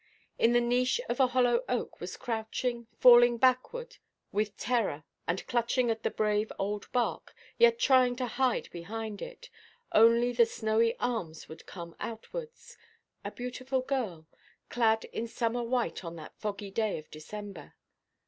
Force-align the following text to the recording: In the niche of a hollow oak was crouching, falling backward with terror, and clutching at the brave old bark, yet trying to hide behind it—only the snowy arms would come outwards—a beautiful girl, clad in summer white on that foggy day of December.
In 0.39 0.53
the 0.53 0.59
niche 0.61 0.99
of 1.09 1.19
a 1.19 1.27
hollow 1.27 1.63
oak 1.69 2.01
was 2.01 2.17
crouching, 2.17 2.87
falling 2.99 3.37
backward 3.37 3.97
with 4.31 4.57
terror, 4.57 5.03
and 5.27 5.45
clutching 5.45 5.91
at 5.91 6.01
the 6.01 6.09
brave 6.09 6.51
old 6.57 6.91
bark, 6.91 7.35
yet 7.59 7.77
trying 7.77 8.15
to 8.15 8.25
hide 8.25 8.67
behind 8.71 9.21
it—only 9.21 10.31
the 10.31 10.47
snowy 10.47 10.97
arms 10.97 11.47
would 11.47 11.67
come 11.67 11.95
outwards—a 11.99 13.29
beautiful 13.29 13.81
girl, 13.81 14.25
clad 14.69 15.03
in 15.05 15.27
summer 15.27 15.61
white 15.61 16.03
on 16.03 16.15
that 16.15 16.35
foggy 16.35 16.71
day 16.71 16.97
of 16.97 17.11
December. 17.11 17.75